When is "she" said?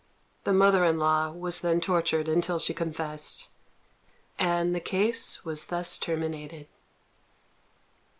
2.57-2.73